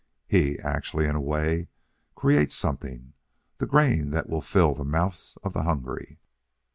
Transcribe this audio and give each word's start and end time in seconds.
He 0.27 0.57
actually, 0.57 1.05
in 1.05 1.15
a 1.15 1.21
way, 1.21 1.67
creates 2.15 2.55
something, 2.55 3.13
the 3.59 3.67
grain 3.67 4.09
that 4.09 4.27
will 4.27 4.41
fill 4.41 4.73
the 4.73 4.83
mouths 4.83 5.37
of 5.43 5.53
the 5.53 5.61
hungry." 5.61 6.17